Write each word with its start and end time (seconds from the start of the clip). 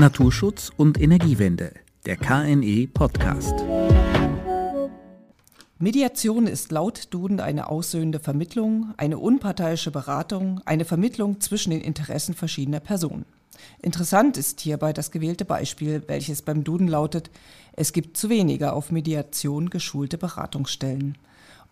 Naturschutz 0.00 0.70
und 0.76 1.00
Energiewende, 1.00 1.72
der 2.06 2.16
KNE 2.16 2.86
Podcast. 2.86 3.52
Mediation 5.80 6.46
ist 6.46 6.70
laut 6.70 7.08
Duden 7.10 7.40
eine 7.40 7.68
aussöhnende 7.68 8.20
Vermittlung, 8.20 8.94
eine 8.96 9.18
unparteiische 9.18 9.90
Beratung, 9.90 10.60
eine 10.66 10.84
Vermittlung 10.84 11.40
zwischen 11.40 11.70
den 11.70 11.80
Interessen 11.80 12.34
verschiedener 12.34 12.78
Personen. 12.78 13.24
Interessant 13.82 14.36
ist 14.36 14.60
hierbei 14.60 14.92
das 14.92 15.10
gewählte 15.10 15.44
Beispiel, 15.44 16.04
welches 16.06 16.42
beim 16.42 16.62
Duden 16.62 16.86
lautet, 16.86 17.32
es 17.72 17.92
gibt 17.92 18.16
zu 18.16 18.28
wenige 18.28 18.74
auf 18.74 18.92
Mediation 18.92 19.68
geschulte 19.68 20.16
Beratungsstellen. 20.16 21.18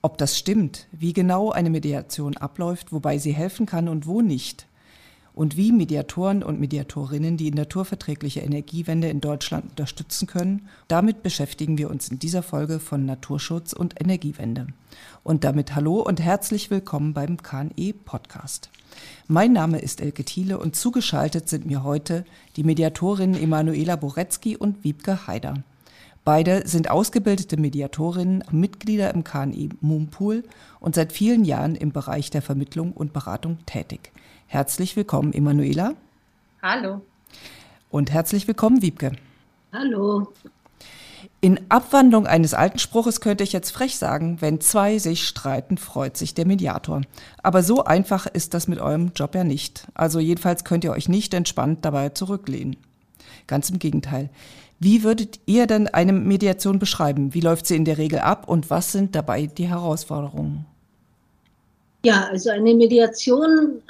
Ob 0.03 0.19
das 0.19 0.37
stimmt, 0.37 0.89
wie 0.91 1.13
genau 1.13 1.53
eine 1.53 1.71
Mediation 1.71 2.37
abläuft, 2.37 2.91
wobei 2.91 3.19
sie 3.19 3.33
helfen 3.33 3.67
kann 3.67 3.89
und 3.89 4.09
wo 4.09 4.21
nicht, 4.21 4.67
und 5.37 5.59
wie 5.59 5.71
Mediatoren 5.71 6.43
und 6.43 6.59
Mediatorinnen 6.59 7.37
die 7.37 7.53
naturverträgliche 7.53 8.41
Energiewende 8.41 9.11
in 9.11 9.21
Deutschland 9.21 9.69
unterstützen 9.69 10.27
können. 10.27 10.67
Damit 10.89 11.23
beschäftigen 11.23 11.77
wir 11.77 11.91
uns 11.91 12.09
in 12.09 12.19
dieser 12.19 12.43
Folge 12.43 12.81
von 12.81 13.05
Naturschutz 13.05 13.75
und 13.75 14.01
Energiewende. 14.01 14.67
Und 15.23 15.45
damit 15.45 15.77
hallo 15.77 16.01
und 16.01 16.23
herzlich 16.23 16.71
willkommen 16.71 17.13
beim 17.13 17.37
KNE 17.37 17.93
Podcast. 18.07 18.71
Mein 19.29 19.53
Name 19.53 19.79
ist 19.79 20.01
Elke 20.01 20.25
Thiele 20.25 20.59
und 20.59 20.75
zugeschaltet 20.75 21.51
sind 21.51 21.67
mir 21.67 21.85
heute 21.85 22.25
die 22.57 22.65
Mediatorinnen 22.65 23.41
Emanuela 23.41 23.97
Boretzky 23.97 24.57
und 24.57 24.85
Wiebke 24.85 25.27
Haider. 25.27 25.63
Beide 26.25 26.67
sind 26.67 26.91
ausgebildete 26.91 27.59
Mediatorinnen, 27.59 28.43
Mitglieder 28.51 29.13
im 29.13 29.23
KNE 29.23 29.69
Moonpool 29.83 30.45
und 30.81 30.95
seit 30.95 31.13
vielen 31.13 31.45
Jahren 31.45 31.77
im 31.77 31.93
Bereich 31.93 32.31
der 32.31 32.43
Vermittlung 32.43 32.93
und 32.93 33.13
Beratung 33.13 33.59
tätig. 33.67 34.13
Herzlich 34.47 34.97
willkommen, 34.97 35.33
Emanuela. 35.33 35.95
Hallo. 36.63 37.01
Und 37.91 38.13
herzlich 38.13 38.47
willkommen, 38.47 38.81
Wiebke. 38.81 39.13
Hallo. 39.73 40.33
In 41.41 41.61
Abwandlung 41.69 42.27
eines 42.27 42.55
alten 42.55 42.79
Spruches 42.79 43.21
könnte 43.21 43.43
ich 43.43 43.53
jetzt 43.53 43.71
frech 43.71 43.97
sagen, 43.97 44.41
wenn 44.41 44.61
zwei 44.61 44.99
sich 44.99 45.27
streiten, 45.27 45.79
freut 45.79 46.17
sich 46.17 46.33
der 46.35 46.47
Mediator. 46.47 47.03
Aber 47.43 47.63
so 47.63 47.85
einfach 47.85 48.27
ist 48.27 48.55
das 48.55 48.69
mit 48.69 48.79
eurem 48.79 49.13
Job 49.15 49.35
ja 49.35 49.45
nicht. 49.45 49.87
Also 49.95 50.21
jedenfalls 50.21 50.65
könnt 50.65 50.85
ihr 50.85 50.93
euch 50.93 51.09
nicht 51.09 51.35
entspannt 51.35 51.85
dabei 51.85 52.11
zurücklehnen. 52.11 52.77
Ganz 53.47 53.69
im 53.71 53.81
Gegenteil. 53.81 54.31
Wie 54.79 55.03
würdet 55.03 55.41
ihr 55.47 55.67
denn 55.67 55.89
eine 55.89 56.13
Mediation 56.13 56.79
beschreiben? 56.79 57.35
Wie 57.35 57.41
läuft 57.41 57.67
sie 57.67 57.77
in 57.77 57.85
der 57.85 57.99
Regel 57.99 58.21
ab 58.21 58.49
und 58.49 58.71
was 58.71 58.93
sind 58.93 59.15
dabei 59.15 59.47
die 59.47 59.69
Herausforderungen? 59.69 60.67
Ja, 62.05 62.29
also 62.31 62.51
eine 62.51 62.75
Mediation 62.75 63.83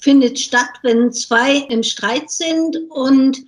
findet 0.00 0.38
statt, 0.38 0.70
wenn 0.82 1.12
zwei 1.12 1.56
im 1.68 1.82
Streit 1.82 2.30
sind 2.30 2.76
und 2.90 3.38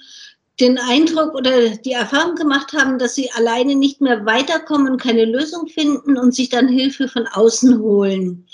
den 0.61 0.79
Eindruck 0.79 1.35
oder 1.35 1.71
die 1.71 1.93
Erfahrung 1.93 2.35
gemacht 2.35 2.73
haben, 2.73 2.99
dass 2.99 3.15
sie 3.15 3.31
alleine 3.33 3.75
nicht 3.75 4.01
mehr 4.01 4.25
weiterkommen 4.27 4.93
und 4.93 5.01
keine 5.01 5.25
Lösung 5.25 5.67
finden 5.67 6.17
und 6.17 6.35
sich 6.35 6.51
dann 6.51 6.69
Hilfe 6.69 7.09
von 7.09 7.27
außen 7.27 7.81
holen. 7.81 8.47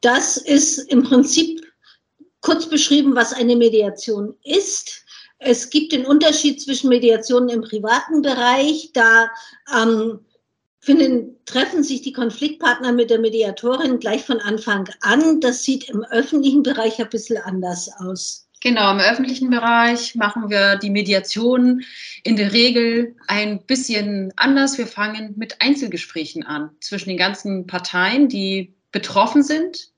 Das 0.00 0.36
ist 0.36 0.78
im 0.90 1.02
Prinzip 1.02 1.60
kurz 2.40 2.66
beschrieben, 2.66 3.14
was 3.14 3.32
eine 3.32 3.56
Mediation 3.56 4.34
ist. 4.44 5.04
Es 5.38 5.70
gibt 5.70 5.92
den 5.92 6.06
Unterschied 6.06 6.62
zwischen 6.62 6.88
Mediation 6.88 7.48
im 7.48 7.62
privaten 7.62 8.22
Bereich. 8.22 8.90
Da 8.94 9.28
ähm, 9.76 10.20
finden, 10.82 11.36
treffen 11.46 11.82
sich 11.82 12.02
die 12.02 12.12
Konfliktpartner 12.12 12.92
mit 12.92 13.08
der 13.08 13.20
Mediatorin 13.20 14.00
gleich 14.00 14.24
von 14.24 14.40
Anfang 14.40 14.88
an. 15.00 15.40
Das 15.40 15.62
sieht 15.62 15.88
im 15.88 16.04
öffentlichen 16.04 16.62
Bereich 16.62 17.00
ein 17.00 17.08
bisschen 17.08 17.38
anders 17.38 17.88
aus. 17.98 18.48
Genau, 18.60 18.92
im 18.92 19.00
öffentlichen 19.00 19.50
Bereich 19.50 20.14
machen 20.14 20.50
wir 20.50 20.76
die 20.76 20.90
Mediation 20.90 21.82
in 22.24 22.36
der 22.36 22.52
Regel 22.52 23.16
ein 23.26 23.64
bisschen 23.64 24.32
anders. 24.36 24.76
Wir 24.78 24.86
fangen 24.86 25.34
mit 25.36 25.60
Einzelgesprächen 25.60 26.44
an 26.44 26.70
zwischen 26.80 27.08
den 27.08 27.18
ganzen 27.18 27.66
Parteien, 27.66 28.28
die 28.28 28.74
betroffen 28.92 29.42
sind 29.42 29.90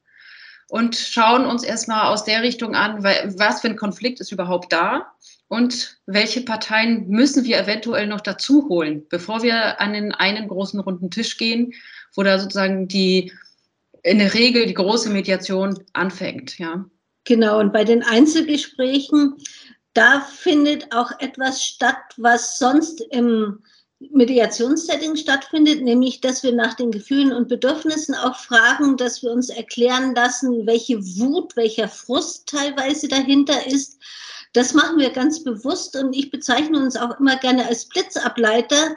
und 0.69 0.97
schauen 0.97 1.45
uns 1.45 1.63
erstmal 1.63 2.13
aus 2.13 2.25
der 2.25 2.43
Richtung 2.43 2.75
an, 2.75 3.03
was 3.03 3.61
für 3.61 3.69
ein 3.69 3.77
Konflikt 3.77 4.21
ist 4.21 4.33
überhaupt 4.33 4.73
da 4.73 5.13
und 5.49 5.99
welche 6.07 6.41
Parteien 6.41 7.09
müssen 7.09 7.45
wir 7.45 7.59
eventuell 7.59 8.07
noch 8.07 8.21
dazu 8.21 8.69
holen, 8.69 9.07
bevor 9.09 9.43
wir 9.43 9.81
an 9.81 9.93
den 9.93 10.13
einen 10.13 10.49
großen 10.49 10.81
runden 10.81 11.11
Tisch 11.11 11.37
gehen, 11.37 11.75
wo 12.15 12.23
da 12.23 12.39
sozusagen 12.39 12.89
die 12.89 13.33
in 14.03 14.19
der 14.19 14.35
Regel 14.35 14.67
die 14.67 14.75
große 14.75 15.11
Mediation 15.11 15.79
anfängt, 15.93 16.59
ja. 16.59 16.85
Genau, 17.25 17.59
und 17.59 17.73
bei 17.73 17.85
den 17.85 18.03
Einzelgesprächen, 18.03 19.37
da 19.95 20.21
findet 20.21 20.93
auch 20.93 21.11
etwas 21.21 21.65
statt, 21.65 21.97
was 22.19 22.59
sonst 22.59 23.01
im 23.11 23.63
Mediationssetting 24.11 25.17
stattfindet, 25.17 25.83
nämlich 25.83 26.21
dass 26.21 26.43
wir 26.43 26.53
nach 26.53 26.75
den 26.75 26.91
Gefühlen 26.91 27.33
und 27.33 27.49
Bedürfnissen 27.49 28.15
auch 28.15 28.37
fragen, 28.37 28.97
dass 28.99 29.23
wir 29.23 29.31
uns 29.31 29.49
erklären 29.49 30.15
lassen, 30.15 30.67
welche 30.67 30.99
Wut, 30.99 31.57
welcher 31.57 31.89
Frust 31.89 32.47
teilweise 32.49 33.09
dahinter 33.09 33.67
ist, 33.67 33.99
das 34.55 34.73
machen 34.73 34.99
wir 34.99 35.11
ganz 35.11 35.43
bewusst 35.43 35.97
und 35.97 36.15
ich 36.15 36.31
bezeichne 36.31 36.79
uns 36.79 36.97
auch 36.97 37.19
immer 37.19 37.37
gerne 37.37 37.67
als 37.67 37.87
Blitzableiter, 37.87 38.97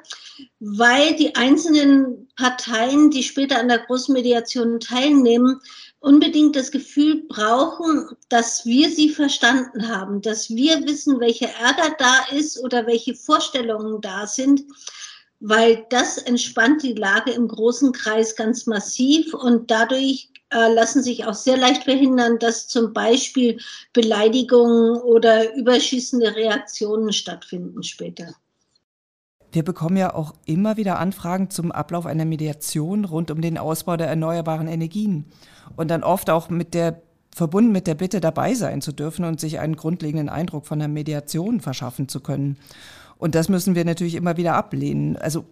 weil 0.60 1.16
die 1.16 1.36
einzelnen 1.36 2.28
Parteien, 2.38 3.10
die 3.10 3.24
später 3.24 3.60
an 3.60 3.68
der 3.68 3.80
Großmediation 3.80 4.80
teilnehmen, 4.80 5.60
unbedingt 6.00 6.56
das 6.56 6.70
Gefühl 6.70 7.24
brauchen, 7.28 8.08
dass 8.30 8.68
wir 8.68 8.92
sie 8.92 9.10
verstanden 9.10 9.88
haben, 9.88 10.22
dass 10.22 10.52
wir 10.52 10.86
wissen, 10.86 11.20
welcher 11.20 11.50
Ärger 11.50 11.96
da 11.98 12.38
ist 12.38 12.64
oder 12.64 12.86
welche 12.86 13.16
Vorstellungen 13.16 14.00
da 14.00 14.28
sind, 14.28 14.64
weil 15.40 15.88
das 15.90 16.20
entspannt 16.20 16.84
die 16.84 16.94
Lage 16.94 17.32
im 17.32 17.48
großen 17.48 17.94
Kreis 17.94 18.36
ganz 18.36 18.68
massiv 18.68 19.34
und 19.34 19.72
dadurch 19.72 20.30
äh, 20.50 20.74
lassen 20.74 21.04
sich 21.04 21.26
auch 21.26 21.34
sehr 21.34 21.58
leicht 21.58 21.84
verhindern, 21.84 22.40
dass 22.40 22.68
zum 22.68 22.94
Beispiel 22.94 23.60
Beleidigungen 23.94 25.02
oder 25.02 25.56
überschießende 25.56 26.36
Reaktionen 26.36 27.12
stattfinden 27.12 27.84
später. 27.84 28.34
Wir 29.52 29.64
bekommen 29.64 29.98
ja 29.98 30.14
auch 30.14 30.34
immer 30.46 30.78
wieder 30.78 31.00
Anfragen 31.00 31.50
zum 31.50 31.72
Ablauf 31.72 32.06
einer 32.06 32.26
Mediation 32.26 33.06
rund 33.06 33.32
um 33.32 33.42
den 33.42 33.58
Ausbau 33.58 33.98
der 33.98 34.08
erneuerbaren 34.08 34.68
Energien 34.68 35.26
und 35.76 35.90
dann 35.90 36.04
oft 36.04 36.30
auch 36.30 36.50
mit 36.50 36.74
der 36.74 37.02
verbunden 37.36 37.72
mit 37.72 37.86
der 37.86 37.96
Bitte 37.96 38.20
dabei 38.20 38.56
sein 38.56 38.82
zu 38.82 38.92
dürfen 38.92 39.24
und 39.24 39.40
sich 39.40 39.60
einen 39.60 39.76
grundlegenden 39.76 40.28
Eindruck 40.28 40.66
von 40.66 40.80
der 40.80 40.88
Mediation 40.88 41.62
verschaffen 41.62 42.10
zu 42.10 42.20
können. 42.20 42.58
Und 43.18 43.36
das 43.36 43.48
müssen 43.48 43.76
wir 43.76 43.86
natürlich 43.86 44.16
immer 44.16 44.38
wieder 44.38 44.56
ablehnen. 44.56 45.18
Also 45.18 45.46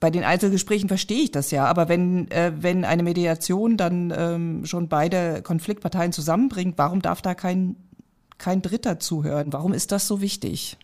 bei 0.00 0.10
den 0.10 0.24
Einzelgesprächen 0.24 0.88
verstehe 0.88 1.22
ich 1.22 1.30
das 1.30 1.50
ja, 1.50 1.64
aber 1.64 1.88
wenn, 1.88 2.30
äh, 2.30 2.52
wenn 2.58 2.84
eine 2.84 3.02
Mediation 3.02 3.76
dann 3.76 4.12
ähm, 4.16 4.66
schon 4.66 4.88
beide 4.88 5.42
Konfliktparteien 5.42 6.12
zusammenbringt, 6.12 6.76
warum 6.76 7.00
darf 7.00 7.22
da 7.22 7.34
kein, 7.34 7.76
kein 8.38 8.62
Dritter 8.62 8.98
zuhören? 8.98 9.52
Warum 9.52 9.72
ist 9.72 9.92
das 9.92 10.06
so 10.06 10.20
wichtig? 10.20 10.76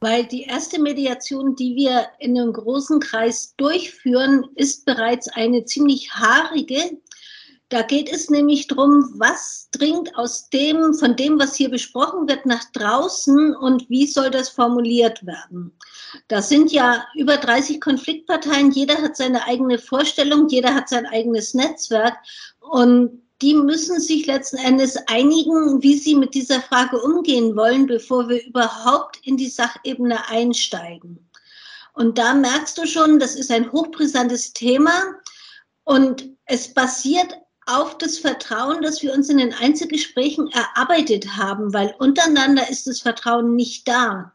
Weil 0.00 0.24
die 0.24 0.42
erste 0.42 0.80
Mediation, 0.80 1.54
die 1.54 1.76
wir 1.76 2.06
in 2.18 2.36
einem 2.36 2.52
großen 2.52 2.98
Kreis 2.98 3.54
durchführen, 3.56 4.44
ist 4.56 4.84
bereits 4.84 5.28
eine 5.28 5.64
ziemlich 5.64 6.10
haarige. 6.12 6.98
Da 7.72 7.80
geht 7.80 8.12
es 8.12 8.28
nämlich 8.28 8.66
darum, 8.66 9.14
was 9.16 9.70
dringt 9.72 10.14
aus 10.18 10.50
dem, 10.50 10.92
von 10.92 11.16
dem, 11.16 11.38
was 11.38 11.54
hier 11.54 11.70
besprochen 11.70 12.28
wird, 12.28 12.44
nach 12.44 12.64
draußen 12.72 13.56
und 13.56 13.88
wie 13.88 14.06
soll 14.06 14.30
das 14.30 14.50
formuliert 14.50 15.24
werden. 15.24 15.72
Das 16.28 16.50
sind 16.50 16.70
ja 16.70 17.06
über 17.14 17.38
30 17.38 17.80
Konfliktparteien. 17.80 18.72
Jeder 18.72 19.00
hat 19.00 19.16
seine 19.16 19.46
eigene 19.46 19.78
Vorstellung, 19.78 20.48
jeder 20.48 20.74
hat 20.74 20.90
sein 20.90 21.06
eigenes 21.06 21.54
Netzwerk. 21.54 22.18
Und 22.60 23.22
die 23.40 23.54
müssen 23.54 24.00
sich 24.00 24.26
letzten 24.26 24.58
Endes 24.58 24.98
einigen, 25.06 25.82
wie 25.82 25.96
sie 25.96 26.14
mit 26.14 26.34
dieser 26.34 26.60
Frage 26.60 27.00
umgehen 27.00 27.56
wollen, 27.56 27.86
bevor 27.86 28.28
wir 28.28 28.44
überhaupt 28.44 29.18
in 29.26 29.38
die 29.38 29.48
Sachebene 29.48 30.28
einsteigen. 30.28 31.26
Und 31.94 32.18
da 32.18 32.34
merkst 32.34 32.76
du 32.76 32.86
schon, 32.86 33.18
das 33.18 33.34
ist 33.34 33.50
ein 33.50 33.72
hochbrisantes 33.72 34.52
Thema 34.52 34.92
und 35.84 36.28
es 36.44 36.74
basiert 36.74 37.38
auf 37.66 37.98
das 37.98 38.18
Vertrauen, 38.18 38.82
das 38.82 39.02
wir 39.02 39.12
uns 39.12 39.28
in 39.28 39.38
den 39.38 39.54
Einzelgesprächen 39.54 40.50
erarbeitet 40.50 41.36
haben, 41.36 41.72
weil 41.72 41.94
untereinander 41.98 42.68
ist 42.68 42.86
das 42.86 43.00
Vertrauen 43.00 43.54
nicht 43.54 43.86
da. 43.86 44.32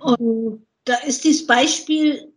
Und 0.00 0.66
da 0.84 0.96
ist 1.06 1.24
dieses 1.24 1.46
Beispiel, 1.46 2.32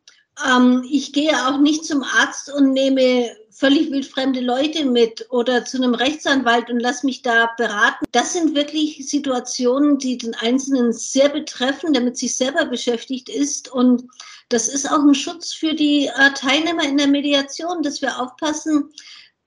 ähm, 0.48 0.86
ich 0.90 1.14
gehe 1.14 1.34
auch 1.48 1.58
nicht 1.58 1.86
zum 1.86 2.04
Arzt 2.04 2.54
und 2.54 2.74
nehme 2.74 3.36
völlig 3.52 3.92
wildfremde 3.92 4.40
Leute 4.40 4.86
mit 4.86 5.28
oder 5.30 5.66
zu 5.66 5.78
einem 5.78 5.94
Rechtsanwalt 5.94 6.70
und 6.70 6.80
lass 6.80 7.04
mich 7.04 7.22
da 7.22 7.50
beraten. 7.58 8.06
Das 8.12 8.34
sind 8.34 8.56
wirklich 8.56 9.08
Situationen, 9.08 9.98
die 9.98 10.18
den 10.18 10.34
Einzelnen 10.36 10.94
sehr 10.94 11.30
betreffen, 11.30 11.94
damit 11.94 12.18
sich 12.18 12.36
selber 12.36 12.66
beschäftigt 12.66 13.30
ist. 13.30 13.72
Und 13.72 14.06
das 14.50 14.68
ist 14.68 14.90
auch 14.90 15.04
ein 15.04 15.16
Schutz 15.16 15.54
für 15.54 15.74
die 15.74 16.08
äh, 16.08 16.34
Teilnehmer 16.34 16.84
in 16.84 16.98
der 16.98 17.08
Mediation, 17.08 17.84
dass 17.84 18.02
wir 18.02 18.20
aufpassen, 18.20 18.92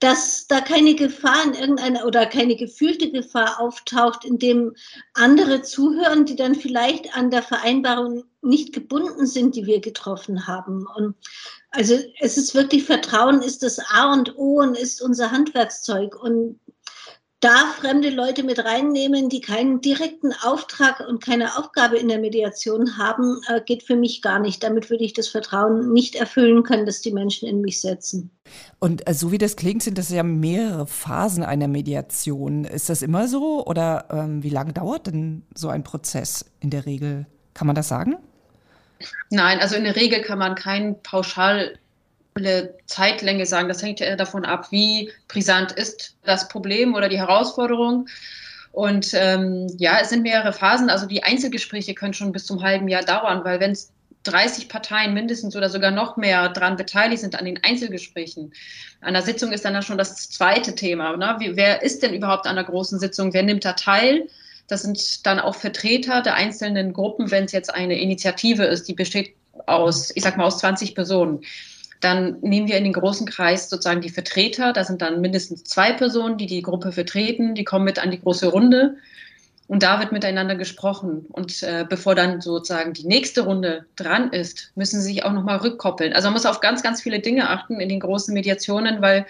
dass 0.04 0.46
da 0.48 0.60
keine 0.60 0.94
Gefahr 0.94 1.44
in 1.46 1.54
irgendeiner 1.54 2.04
oder 2.04 2.26
keine 2.26 2.56
gefühlte 2.56 3.10
Gefahr 3.10 3.58
auftaucht, 3.58 4.26
indem 4.26 4.74
andere 5.14 5.62
zuhören, 5.62 6.26
die 6.26 6.36
dann 6.36 6.54
vielleicht 6.54 7.16
an 7.16 7.30
der 7.30 7.42
Vereinbarung 7.42 8.24
nicht 8.42 8.74
gebunden 8.74 9.26
sind, 9.26 9.56
die 9.56 9.64
wir 9.64 9.80
getroffen 9.80 10.46
haben. 10.46 10.86
Und 10.94 11.14
also 11.70 11.96
es 12.20 12.36
ist 12.36 12.54
wirklich 12.54 12.84
Vertrauen 12.84 13.40
ist 13.40 13.62
das 13.62 13.78
A 13.78 14.12
und 14.12 14.36
O 14.36 14.60
und 14.60 14.76
ist 14.76 15.00
unser 15.00 15.30
Handwerkszeug. 15.30 16.22
Und 16.22 16.60
da 17.44 17.66
fremde 17.78 18.08
Leute 18.08 18.42
mit 18.42 18.64
reinnehmen, 18.64 19.28
die 19.28 19.42
keinen 19.42 19.82
direkten 19.82 20.32
Auftrag 20.32 21.00
und 21.06 21.22
keine 21.22 21.58
Aufgabe 21.58 21.98
in 21.98 22.08
der 22.08 22.18
Mediation 22.18 22.96
haben, 22.96 23.38
äh, 23.48 23.60
geht 23.60 23.82
für 23.82 23.96
mich 23.96 24.22
gar 24.22 24.38
nicht. 24.38 24.62
Damit 24.62 24.88
würde 24.88 25.04
ich 25.04 25.12
das 25.12 25.28
Vertrauen 25.28 25.92
nicht 25.92 26.14
erfüllen 26.14 26.62
können, 26.62 26.86
das 26.86 27.02
die 27.02 27.12
Menschen 27.12 27.46
in 27.46 27.60
mich 27.60 27.82
setzen. 27.82 28.30
Und 28.78 29.06
äh, 29.06 29.12
so 29.12 29.30
wie 29.30 29.36
das 29.36 29.56
klingt, 29.56 29.82
sind 29.82 29.98
das 29.98 30.08
ja 30.08 30.22
mehrere 30.22 30.86
Phasen 30.86 31.44
einer 31.44 31.68
Mediation. 31.68 32.64
Ist 32.64 32.88
das 32.88 33.02
immer 33.02 33.28
so 33.28 33.66
oder 33.66 34.06
ähm, 34.10 34.42
wie 34.42 34.48
lange 34.48 34.72
dauert 34.72 35.06
denn 35.08 35.42
so 35.54 35.68
ein 35.68 35.84
Prozess 35.84 36.46
in 36.60 36.70
der 36.70 36.86
Regel? 36.86 37.26
Kann 37.52 37.66
man 37.66 37.76
das 37.76 37.88
sagen? 37.88 38.16
Nein, 39.28 39.60
also 39.60 39.76
in 39.76 39.84
der 39.84 39.96
Regel 39.96 40.22
kann 40.22 40.38
man 40.38 40.54
kein 40.54 41.02
pauschal 41.02 41.78
Zeitlänge 42.86 43.46
sagen. 43.46 43.68
Das 43.68 43.82
hängt 43.82 44.00
ja 44.00 44.16
davon 44.16 44.44
ab, 44.44 44.72
wie 44.72 45.12
brisant 45.28 45.70
ist 45.72 46.16
das 46.24 46.48
Problem 46.48 46.94
oder 46.94 47.08
die 47.08 47.18
Herausforderung. 47.18 48.08
Und 48.72 49.12
ähm, 49.14 49.68
ja, 49.78 49.98
es 50.02 50.10
sind 50.10 50.22
mehrere 50.22 50.52
Phasen. 50.52 50.90
Also 50.90 51.06
die 51.06 51.22
Einzelgespräche 51.22 51.94
können 51.94 52.12
schon 52.12 52.32
bis 52.32 52.46
zum 52.46 52.60
halben 52.60 52.88
Jahr 52.88 53.04
dauern, 53.04 53.44
weil 53.44 53.60
wenn 53.60 53.70
es 53.70 53.92
30 54.24 54.68
Parteien 54.68 55.14
mindestens 55.14 55.54
oder 55.54 55.68
sogar 55.68 55.92
noch 55.92 56.16
mehr 56.16 56.48
daran 56.48 56.76
beteiligt 56.76 57.20
sind 57.20 57.38
an 57.38 57.44
den 57.44 57.62
Einzelgesprächen. 57.62 58.52
An 59.00 59.12
der 59.14 59.22
Sitzung 59.22 59.52
ist 59.52 59.64
dann 59.64 59.80
schon 59.82 59.98
das 59.98 60.28
zweite 60.30 60.74
Thema. 60.74 61.16
Ne? 61.16 61.36
Wie, 61.38 61.56
wer 61.56 61.82
ist 61.82 62.02
denn 62.02 62.14
überhaupt 62.14 62.46
an 62.46 62.56
der 62.56 62.64
großen 62.64 62.98
Sitzung? 62.98 63.32
Wer 63.32 63.42
nimmt 63.44 63.64
da 63.64 63.74
teil? 63.74 64.26
Das 64.66 64.82
sind 64.82 65.24
dann 65.26 65.38
auch 65.38 65.54
Vertreter 65.54 66.22
der 66.22 66.34
einzelnen 66.34 66.94
Gruppen, 66.94 67.30
wenn 67.30 67.44
es 67.44 67.52
jetzt 67.52 67.72
eine 67.72 68.00
Initiative 68.00 68.64
ist, 68.64 68.88
die 68.88 68.94
besteht 68.94 69.34
aus, 69.66 70.10
ich 70.16 70.22
sag 70.22 70.36
mal, 70.36 70.46
aus 70.46 70.58
20 70.58 70.94
Personen. 70.94 71.42
Dann 72.04 72.36
nehmen 72.42 72.68
wir 72.68 72.76
in 72.76 72.84
den 72.84 72.92
großen 72.92 73.26
Kreis 73.26 73.70
sozusagen 73.70 74.02
die 74.02 74.10
Vertreter. 74.10 74.74
Da 74.74 74.84
sind 74.84 75.00
dann 75.00 75.22
mindestens 75.22 75.64
zwei 75.64 75.92
Personen, 75.92 76.36
die 76.36 76.46
die 76.46 76.60
Gruppe 76.60 76.92
vertreten. 76.92 77.54
Die 77.54 77.64
kommen 77.64 77.86
mit 77.86 77.98
an 77.98 78.10
die 78.10 78.20
große 78.20 78.48
Runde. 78.48 78.96
Und 79.68 79.82
da 79.82 79.98
wird 80.00 80.12
miteinander 80.12 80.54
gesprochen. 80.54 81.24
Und 81.30 81.62
äh, 81.62 81.86
bevor 81.88 82.14
dann 82.14 82.42
sozusagen 82.42 82.92
die 82.92 83.06
nächste 83.06 83.40
Runde 83.40 83.86
dran 83.96 84.30
ist, 84.32 84.70
müssen 84.74 85.00
sie 85.00 85.14
sich 85.14 85.24
auch 85.24 85.32
nochmal 85.32 85.56
rückkoppeln. 85.56 86.12
Also 86.12 86.26
man 86.26 86.34
muss 86.34 86.44
auf 86.44 86.60
ganz, 86.60 86.82
ganz 86.82 87.00
viele 87.00 87.20
Dinge 87.20 87.48
achten 87.48 87.80
in 87.80 87.88
den 87.88 88.00
großen 88.00 88.34
Mediationen, 88.34 89.00
weil 89.00 89.24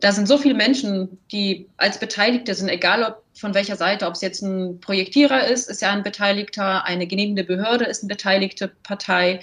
da 0.00 0.12
sind 0.12 0.26
so 0.26 0.38
viele 0.38 0.54
Menschen, 0.54 1.18
die 1.30 1.68
als 1.76 2.00
Beteiligte 2.00 2.54
sind, 2.54 2.70
egal 2.70 3.02
ob 3.02 3.22
von 3.34 3.52
welcher 3.52 3.76
Seite, 3.76 4.06
ob 4.06 4.14
es 4.14 4.22
jetzt 4.22 4.42
ein 4.42 4.80
Projektierer 4.80 5.46
ist, 5.46 5.68
ist 5.68 5.82
ja 5.82 5.92
ein 5.92 6.02
Beteiligter, 6.02 6.86
eine 6.86 7.06
genehmigende 7.06 7.44
Behörde 7.44 7.84
ist 7.84 8.02
eine 8.02 8.08
beteiligte 8.08 8.68
Partei, 8.82 9.40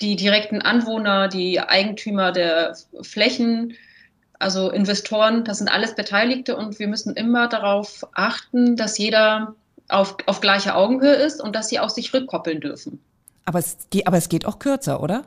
die 0.00 0.16
direkten 0.16 0.62
Anwohner, 0.62 1.28
die 1.28 1.60
Eigentümer 1.60 2.32
der 2.32 2.76
Flächen, 3.02 3.74
also 4.38 4.70
Investoren, 4.70 5.44
das 5.44 5.58
sind 5.58 5.68
alles 5.68 5.94
Beteiligte 5.94 6.56
und 6.56 6.78
wir 6.78 6.88
müssen 6.88 7.14
immer 7.16 7.48
darauf 7.48 8.06
achten, 8.14 8.76
dass 8.76 8.98
jeder 8.98 9.54
auf, 9.88 10.16
auf 10.26 10.40
gleicher 10.40 10.76
Augenhöhe 10.76 11.14
ist 11.14 11.42
und 11.42 11.56
dass 11.56 11.68
sie 11.68 11.80
auch 11.80 11.90
sich 11.90 12.12
rückkoppeln 12.14 12.60
dürfen. 12.60 13.00
Aber 13.44 13.58
es, 13.58 13.78
aber 14.04 14.16
es 14.16 14.28
geht 14.28 14.46
auch 14.46 14.58
kürzer, 14.58 15.02
oder? 15.02 15.24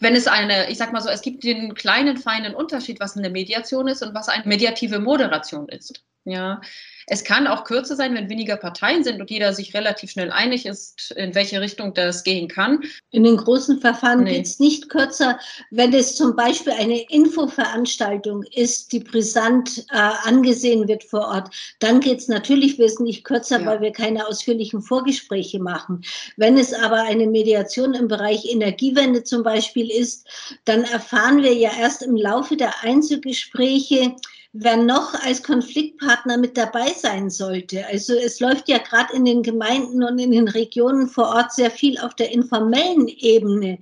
Wenn 0.00 0.14
es 0.14 0.26
eine, 0.26 0.70
ich 0.70 0.78
sag 0.78 0.92
mal 0.92 1.00
so, 1.00 1.08
es 1.08 1.22
gibt 1.22 1.44
den 1.44 1.74
kleinen, 1.74 2.16
feinen 2.16 2.54
Unterschied, 2.54 3.00
was 3.00 3.16
eine 3.16 3.30
Mediation 3.30 3.88
ist 3.88 4.02
und 4.02 4.14
was 4.14 4.28
eine 4.28 4.44
mediative 4.46 4.98
Moderation 4.98 5.68
ist. 5.68 6.02
Ja, 6.24 6.60
es 7.08 7.24
kann 7.24 7.48
auch 7.48 7.64
kürzer 7.64 7.96
sein, 7.96 8.14
wenn 8.14 8.30
weniger 8.30 8.56
Parteien 8.56 9.02
sind 9.02 9.20
und 9.20 9.28
jeder 9.28 9.52
sich 9.54 9.74
relativ 9.74 10.12
schnell 10.12 10.30
einig 10.30 10.66
ist, 10.66 11.10
in 11.16 11.34
welche 11.34 11.60
Richtung 11.60 11.94
das 11.94 12.22
gehen 12.22 12.46
kann. 12.46 12.84
In 13.10 13.24
den 13.24 13.36
großen 13.36 13.80
Verfahren 13.80 14.22
nee. 14.22 14.36
geht 14.36 14.46
es 14.46 14.60
nicht 14.60 14.88
kürzer, 14.88 15.40
wenn 15.70 15.92
es 15.92 16.14
zum 16.14 16.36
Beispiel 16.36 16.74
eine 16.74 17.02
Infoveranstaltung 17.10 18.44
ist, 18.54 18.92
die 18.92 19.00
brisant 19.00 19.84
äh, 19.90 20.10
angesehen 20.22 20.86
wird 20.86 21.02
vor 21.02 21.26
Ort. 21.26 21.52
Dann 21.80 21.98
geht 21.98 22.20
es 22.20 22.28
natürlich 22.28 22.78
wesentlich 22.78 23.24
kürzer, 23.24 23.60
ja. 23.60 23.66
weil 23.66 23.80
wir 23.80 23.90
keine 23.90 24.24
ausführlichen 24.24 24.80
Vorgespräche 24.80 25.58
machen. 25.58 26.04
Wenn 26.36 26.56
es 26.56 26.72
aber 26.72 27.02
eine 27.02 27.26
Mediation 27.26 27.94
im 27.94 28.06
Bereich 28.06 28.44
Energiewende 28.44 29.24
zum 29.24 29.42
Beispiel 29.42 29.90
ist, 29.90 30.28
dann 30.66 30.84
erfahren 30.84 31.42
wir 31.42 31.52
ja 31.52 31.72
erst 31.80 32.02
im 32.02 32.14
Laufe 32.14 32.56
der 32.56 32.84
Einzelgespräche, 32.84 34.14
wer 34.52 34.76
noch 34.76 35.14
als 35.14 35.42
Konfliktpartner 35.42 36.36
mit 36.36 36.58
dabei 36.58 36.92
sein 36.92 37.30
sollte. 37.30 37.86
Also 37.86 38.14
es 38.14 38.38
läuft 38.38 38.68
ja 38.68 38.78
gerade 38.78 39.14
in 39.14 39.24
den 39.24 39.42
Gemeinden 39.42 40.04
und 40.04 40.18
in 40.18 40.30
den 40.30 40.48
Regionen 40.48 41.08
vor 41.08 41.28
Ort 41.28 41.52
sehr 41.52 41.70
viel 41.70 41.98
auf 41.98 42.14
der 42.14 42.32
informellen 42.32 43.08
Ebene. 43.08 43.78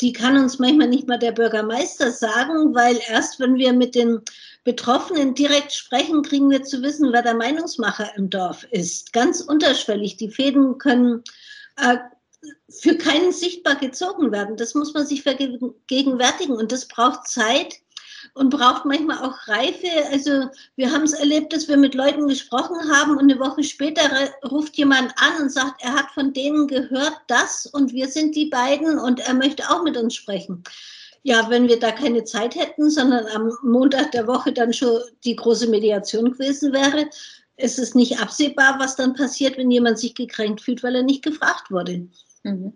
Die 0.00 0.12
kann 0.12 0.36
uns 0.36 0.60
manchmal 0.60 0.88
nicht 0.88 1.08
mal 1.08 1.18
der 1.18 1.32
Bürgermeister 1.32 2.12
sagen, 2.12 2.72
weil 2.72 3.00
erst 3.08 3.40
wenn 3.40 3.56
wir 3.56 3.72
mit 3.72 3.96
den 3.96 4.20
Betroffenen 4.62 5.34
direkt 5.34 5.72
sprechen, 5.72 6.22
kriegen 6.22 6.50
wir 6.50 6.62
zu 6.62 6.82
wissen, 6.82 7.12
wer 7.12 7.22
der 7.22 7.34
Meinungsmacher 7.34 8.12
im 8.16 8.30
Dorf 8.30 8.64
ist. 8.70 9.12
Ganz 9.12 9.40
unterschwellig. 9.40 10.18
Die 10.18 10.30
Fäden 10.30 10.78
können 10.78 11.24
äh, 11.78 11.96
für 12.68 12.96
keinen 12.96 13.32
sichtbar 13.32 13.74
gezogen 13.74 14.30
werden. 14.30 14.56
Das 14.56 14.74
muss 14.74 14.94
man 14.94 15.04
sich 15.04 15.24
vergegenwärtigen 15.24 16.54
und 16.54 16.70
das 16.70 16.86
braucht 16.86 17.26
Zeit 17.26 17.80
und 18.34 18.50
braucht 18.50 18.84
manchmal 18.84 19.18
auch 19.18 19.36
Reife. 19.48 19.88
Also 20.10 20.48
wir 20.76 20.90
haben 20.90 21.04
es 21.04 21.12
erlebt, 21.12 21.52
dass 21.52 21.68
wir 21.68 21.76
mit 21.76 21.94
Leuten 21.94 22.28
gesprochen 22.28 22.76
haben 22.90 23.12
und 23.12 23.30
eine 23.30 23.38
Woche 23.38 23.62
später 23.62 24.02
ruft 24.50 24.76
jemand 24.76 25.12
an 25.16 25.42
und 25.42 25.52
sagt, 25.52 25.82
er 25.82 25.94
hat 25.94 26.10
von 26.12 26.32
denen 26.32 26.66
gehört 26.66 27.16
das 27.26 27.66
und 27.66 27.92
wir 27.92 28.08
sind 28.08 28.34
die 28.34 28.46
beiden 28.46 28.98
und 28.98 29.20
er 29.20 29.34
möchte 29.34 29.68
auch 29.70 29.82
mit 29.82 29.96
uns 29.96 30.14
sprechen. 30.14 30.62
Ja, 31.24 31.48
wenn 31.50 31.68
wir 31.68 31.78
da 31.78 31.92
keine 31.92 32.24
Zeit 32.24 32.56
hätten, 32.56 32.90
sondern 32.90 33.26
am 33.28 33.56
Montag 33.62 34.10
der 34.10 34.26
Woche 34.26 34.52
dann 34.52 34.72
schon 34.72 35.00
die 35.24 35.36
große 35.36 35.68
Mediation 35.68 36.32
gewesen 36.32 36.72
wäre, 36.72 37.08
ist 37.56 37.78
es 37.78 37.94
nicht 37.94 38.20
absehbar, 38.20 38.76
was 38.80 38.96
dann 38.96 39.14
passiert, 39.14 39.56
wenn 39.56 39.70
jemand 39.70 39.98
sich 39.98 40.14
gekränkt 40.14 40.60
fühlt, 40.60 40.82
weil 40.82 40.96
er 40.96 41.04
nicht 41.04 41.22
gefragt 41.22 41.70
wurde. 41.70 42.08
Mhm. 42.42 42.72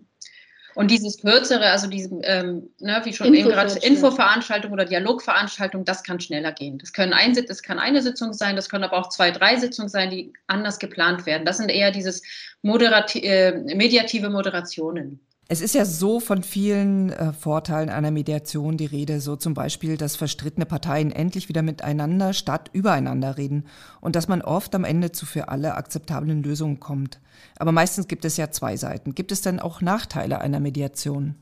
Und 0.77 0.91
dieses 0.91 1.17
kürzere, 1.17 1.71
also 1.71 1.87
diese, 1.87 2.15
ähm, 2.21 2.69
ne, 2.79 3.01
wie 3.03 3.11
schon 3.11 3.33
eben 3.33 3.49
gerade, 3.49 3.79
Infoveranstaltung 3.79 4.71
oder 4.71 4.85
Dialogveranstaltung, 4.85 5.85
das 5.85 6.03
kann 6.03 6.19
schneller 6.19 6.51
gehen. 6.51 6.77
Das, 6.77 6.93
können 6.93 7.13
ein, 7.13 7.33
das 7.33 7.63
kann 7.63 7.79
eine 7.79 8.03
Sitzung 8.03 8.31
sein, 8.31 8.55
das 8.55 8.69
können 8.69 8.83
aber 8.83 8.95
auch 8.95 9.09
zwei, 9.09 9.31
drei 9.31 9.55
Sitzungen 9.55 9.89
sein, 9.89 10.11
die 10.11 10.33
anders 10.45 10.77
geplant 10.77 11.25
werden. 11.25 11.45
Das 11.45 11.57
sind 11.57 11.69
eher 11.69 11.89
dieses 11.89 12.21
moderati 12.61 13.21
äh, 13.21 13.53
mediative 13.73 14.29
Moderationen. 14.29 15.19
Es 15.49 15.61
ist 15.61 15.75
ja 15.75 15.85
so 15.85 16.19
von 16.19 16.43
vielen 16.43 17.09
äh, 17.09 17.31
Vorteilen 17.31 17.89
einer 17.89 18.11
Mediation 18.11 18.75
die 18.75 18.85
Rede, 18.85 19.21
so 19.21 19.37
zum 19.37 19.53
Beispiel, 19.53 19.95
dass 19.95 20.17
verstrittene 20.17 20.65
Parteien 20.65 21.09
endlich 21.11 21.47
wieder 21.47 21.61
miteinander 21.61 22.33
statt 22.33 22.69
übereinander 22.73 23.37
reden 23.37 23.65
und 24.01 24.17
dass 24.17 24.27
man 24.27 24.41
oft 24.41 24.75
am 24.75 24.83
Ende 24.83 25.13
zu 25.13 25.25
für 25.25 25.47
alle 25.47 25.75
akzeptablen 25.75 26.43
Lösungen 26.43 26.81
kommt. 26.81 27.21
Aber 27.57 27.71
meistens 27.71 28.09
gibt 28.09 28.25
es 28.25 28.35
ja 28.35 28.51
zwei 28.51 28.75
Seiten. 28.75 29.15
Gibt 29.15 29.31
es 29.31 29.41
denn 29.41 29.61
auch 29.61 29.79
Nachteile 29.79 30.41
einer 30.41 30.59
Mediation? 30.59 31.35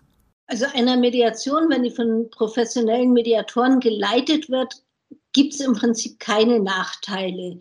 Also 0.45 0.65
einer 0.75 0.97
Mediation, 0.97 1.69
wenn 1.69 1.81
die 1.81 1.89
von 1.89 2.29
professionellen 2.29 3.11
Mediatoren 3.11 3.79
geleitet 3.79 4.49
wird, 4.49 4.83
gibt 5.33 5.55
es 5.55 5.61
im 5.61 5.73
Prinzip 5.73 6.19
keine 6.19 6.59
Nachteile. 6.59 7.59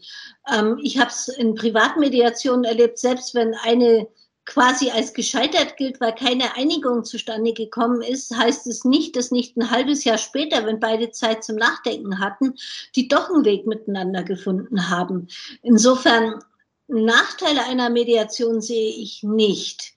Ähm, 0.55 0.79
ich 0.83 0.99
habe 0.99 1.09
es 1.09 1.29
in 1.29 1.55
Privatmediationen 1.55 2.65
erlebt, 2.65 2.99
selbst 2.99 3.35
wenn 3.35 3.55
eine 3.63 4.07
quasi 4.47 4.91
als 4.91 5.15
gescheitert 5.15 5.77
gilt, 5.77 6.01
weil 6.01 6.15
keine 6.15 6.57
Einigung 6.57 7.05
zustande 7.05 7.53
gekommen 7.53 8.03
ist, 8.03 8.37
heißt 8.37 8.67
es 8.67 8.85
nicht, 8.85 9.17
dass 9.17 9.31
nicht 9.31 9.57
ein 9.57 9.71
halbes 9.71 10.05
Jahr 10.05 10.19
später, 10.19 10.67
wenn 10.67 10.81
beide 10.81 11.11
Zeit 11.11 11.45
zum 11.45 11.57
Nachdenken 11.57 12.19
hatten, 12.21 12.55
die 12.95 13.09
doch 13.09 13.31
einen 13.31 13.45
Weg 13.45 13.67
miteinander 13.67 14.23
gefunden 14.23 14.91
haben. 14.91 15.29
Insofern 15.63 16.43
Nachteile 16.89 17.65
einer 17.65 17.89
Mediation 17.89 18.61
sehe 18.61 18.91
ich 18.91 19.23
nicht. 19.23 19.95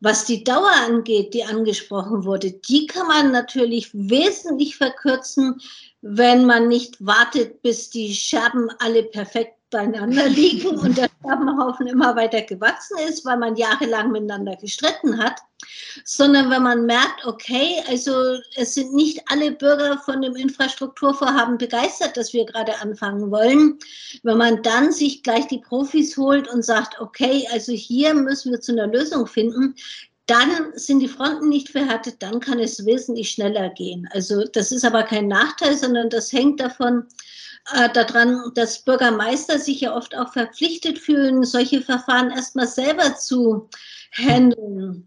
Was 0.00 0.26
die 0.26 0.44
Dauer 0.44 0.72
angeht, 0.86 1.32
die 1.32 1.44
angesprochen 1.44 2.24
wurde, 2.24 2.52
die 2.52 2.86
kann 2.86 3.06
man 3.06 3.32
natürlich 3.32 3.90
wesentlich 3.94 4.76
verkürzen, 4.76 5.58
wenn 6.02 6.44
man 6.44 6.68
nicht 6.68 7.04
wartet, 7.04 7.62
bis 7.62 7.88
die 7.88 8.14
Scherben 8.14 8.68
alle 8.78 9.04
perfekt 9.04 9.56
beieinander 9.70 10.28
liegen 10.28 10.78
und 10.78 10.96
der 10.96 11.08
Scherbenhaufen 11.22 11.86
immer 11.86 12.14
weiter 12.16 12.42
gewachsen 12.42 12.98
ist, 13.08 13.24
weil 13.24 13.36
man 13.36 13.56
jahrelang 13.56 14.12
miteinander 14.12 14.56
gestritten 14.56 15.18
hat, 15.18 15.40
sondern 16.04 16.50
wenn 16.50 16.62
man 16.62 16.86
merkt, 16.86 17.26
okay, 17.26 17.82
also 17.88 18.12
es 18.56 18.74
sind 18.74 18.94
nicht 18.94 19.22
alle 19.26 19.52
Bürger 19.52 19.98
von 19.98 20.22
dem 20.22 20.36
Infrastrukturvorhaben 20.36 21.58
begeistert, 21.58 22.16
dass 22.16 22.32
wir 22.32 22.44
gerade 22.44 22.80
anfangen 22.80 23.30
wollen, 23.30 23.78
wenn 24.22 24.38
man 24.38 24.62
dann 24.62 24.92
sich 24.92 25.22
gleich 25.22 25.46
die 25.48 25.60
Profis 25.60 26.16
holt 26.16 26.48
und 26.48 26.64
sagt, 26.64 27.00
okay, 27.00 27.46
also 27.52 27.72
hier 27.72 28.14
müssen 28.14 28.52
wir 28.52 28.60
zu 28.60 28.72
einer 28.72 28.86
Lösung 28.86 29.26
finden, 29.26 29.74
dann 30.26 30.72
sind 30.74 31.00
die 31.00 31.08
Fronten 31.08 31.48
nicht 31.48 31.68
verhärtet, 31.68 32.16
dann 32.18 32.40
kann 32.40 32.58
es 32.58 32.84
wesentlich 32.84 33.30
schneller 33.30 33.70
gehen. 33.70 34.08
Also 34.12 34.44
das 34.44 34.72
ist 34.72 34.84
aber 34.84 35.04
kein 35.04 35.28
Nachteil, 35.28 35.76
sondern 35.76 36.10
das 36.10 36.32
hängt 36.32 36.60
davon 36.60 37.06
äh, 37.74 37.90
daran, 37.92 38.52
dass 38.54 38.84
Bürgermeister 38.84 39.58
sich 39.58 39.80
ja 39.80 39.94
oft 39.94 40.16
auch 40.16 40.32
verpflichtet 40.32 40.98
fühlen, 40.98 41.44
solche 41.44 41.82
Verfahren 41.82 42.30
erstmal 42.30 42.66
selber 42.66 43.16
zu 43.16 43.68
handeln 44.12 45.04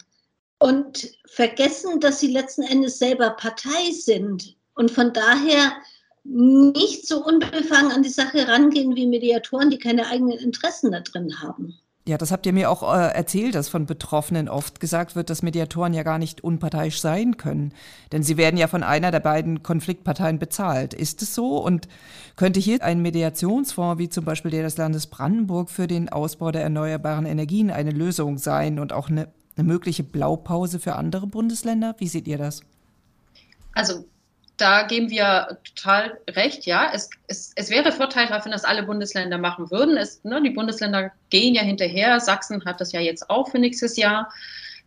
und 0.60 1.12
vergessen, 1.26 2.00
dass 2.00 2.20
sie 2.20 2.32
letzten 2.32 2.64
Endes 2.64 3.00
selber 3.00 3.32
Partei 3.32 3.92
sind 3.92 4.56
und 4.76 4.92
von 4.92 5.14
daher 5.14 5.72
nicht 6.24 7.08
so 7.08 7.26
unbefangen 7.26 7.92
an 7.92 8.04
die 8.04 8.10
Sache 8.10 8.48
rangehen 8.48 8.96
wie 8.96 9.08
Mediatoren, 9.08 9.70
die 9.70 9.80
keine 9.80 10.08
eigenen 10.08 10.38
Interessen 10.38 10.92
da 10.92 11.00
drin 11.00 11.42
haben. 11.42 11.80
Ja, 12.10 12.18
das 12.18 12.32
habt 12.32 12.48
ihr 12.48 12.54
mir 12.54 12.72
auch 12.72 12.82
äh, 12.82 13.14
erzählt, 13.14 13.54
dass 13.54 13.70
von 13.70 13.86
Betroffenen 13.86 14.50
oft 14.50 14.80
gesagt 14.80 15.16
wird, 15.16 15.30
dass 15.30 15.44
Mediatoren 15.44 15.94
ja 15.94 16.02
gar 16.02 16.18
nicht 16.18 16.44
unparteiisch 16.44 17.02
sein 17.02 17.38
können. 17.38 17.72
Denn 18.12 18.24
sie 18.24 18.36
werden 18.36 18.58
ja 18.58 18.66
von 18.66 18.82
einer 18.82 19.12
der 19.12 19.20
beiden 19.20 19.62
Konfliktparteien 19.62 20.40
bezahlt. 20.40 20.96
Ist 20.96 21.22
es 21.22 21.36
so? 21.36 21.64
Und 21.64 21.88
könnte 22.36 22.60
hier 22.60 22.82
ein 22.82 23.04
Mediationsfonds 23.04 24.00
wie 24.00 24.10
zum 24.10 24.26
Beispiel 24.26 24.50
der 24.50 24.64
des 24.64 24.76
Landes 24.76 25.06
Brandenburg 25.06 25.70
für 25.70 25.86
den 25.86 26.10
Ausbau 26.10 26.52
der 26.52 26.64
erneuerbaren 26.64 27.28
Energien 27.28 27.70
eine 27.70 27.92
Lösung 27.92 28.40
sein 28.40 28.80
und 28.80 28.92
auch 28.92 29.10
eine, 29.10 29.28
eine 29.56 29.68
mögliche 29.68 30.04
Blaupause 30.04 30.80
für 30.80 30.96
andere 30.96 31.28
Bundesländer? 31.28 31.94
Wie 32.00 32.08
seht 32.08 32.28
ihr 32.28 32.40
das? 32.40 32.62
Also 33.76 34.06
da 34.60 34.84
geben 34.84 35.10
wir 35.10 35.60
total 35.64 36.20
recht, 36.30 36.66
ja. 36.66 36.92
Es, 36.94 37.10
es, 37.28 37.54
es 37.56 37.70
wäre 37.70 37.92
vorteilhaft, 37.92 38.46
wenn 38.46 38.52
das 38.52 38.66
alle 38.66 38.84
Bundesländer 38.84 39.38
machen 39.38 39.72
würden. 39.72 39.98
Es, 39.98 40.24
ne, 40.24 40.42
die 40.42 40.50
Bundesländer 40.50 41.12
gehen 41.30 41.56
ja 41.56 41.62
hinterher. 41.62 42.20
Sachsen 42.20 42.64
hat 42.66 42.82
das 42.82 42.92
ja 42.92 43.00
jetzt 43.00 43.30
auch 43.30 43.50
für 43.50 43.60
nächstes 43.60 43.96
Jahr, 43.98 44.32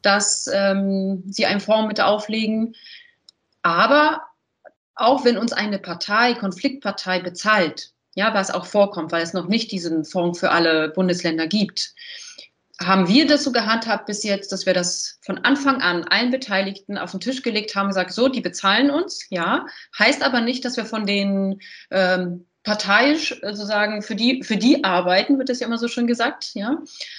dass 0.02 0.49
ähm, 0.52 1.23
sie 1.26 1.47
einen 1.47 1.61
Fonds 1.61 1.88
mit 1.88 2.00
auflegen. 2.00 2.75
Aber 3.62 4.23
auch 4.95 5.25
wenn 5.25 5.38
uns 5.38 5.52
eine 5.52 5.79
Partei, 5.79 6.35
Konfliktpartei 6.35 7.21
bezahlt, 7.21 7.93
ja, 8.14 8.35
was 8.35 8.50
auch 8.50 8.67
vorkommt, 8.67 9.11
weil 9.11 9.23
es 9.23 9.33
noch 9.33 9.49
nicht 9.49 9.73
diesen 9.73 10.05
Fonds 10.05 10.41
für 10.41 10.50
alle 10.50 10.91
Bundesländer 10.91 11.47
gibt, 11.47 11.95
haben 12.81 13.09
wir 13.09 13.26
das 13.26 13.45
so 13.45 13.52
gehandhabt 13.52 14.07
bis 14.07 14.23
jetzt, 14.25 14.52
dass 14.52 14.67
wir 14.67 14.75
das 14.75 15.19
von 15.23 15.38
Anfang 15.38 15.83
an 15.83 16.05
allen 16.05 16.31
Beteiligten 16.31 16.99
auf 16.99 17.11
den 17.11 17.21
Tisch 17.21 17.43
gelegt 17.43 17.75
haben, 17.75 17.88
gesagt, 17.88 18.12
so, 18.12 18.29
die 18.29 18.41
bezahlen 18.41 18.91
uns, 18.91 19.26
ja, 19.31 19.67
heißt 19.99 20.23
aber 20.23 20.41
nicht, 20.41 20.64
dass 20.64 20.76
wir 20.76 20.85
von 20.85 21.07
den 21.07 21.61
ähm, 21.91 22.47
parteiisch 22.64 23.41
sozusagen 23.43 24.02
für 24.02 24.14
die, 24.14 24.43
für 24.43 24.57
die 24.57 24.85
arbeiten, 24.85 25.38
wird 25.38 25.49
das 25.49 25.61
ja 25.61 25.67
immer 25.67 25.79
so 25.79 25.88
schön 25.88 26.07
gesagt, 26.07 26.50
ja, 26.55 26.73